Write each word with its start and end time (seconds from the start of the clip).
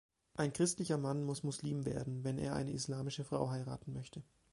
Ein 0.33 0.51
christlicher 0.51 0.97
Mann 0.97 1.23
muss 1.23 1.43
Muslim 1.43 1.85
werden, 1.85 2.23
wenn 2.23 2.39
er 2.39 2.55
eine 2.55 2.71
islamische 2.71 3.23
Frau 3.23 3.51
heiraten 3.51 3.93
möchte. 3.93 4.23